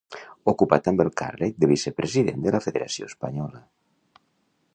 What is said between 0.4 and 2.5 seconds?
Ocupà també el càrrec de vicepresident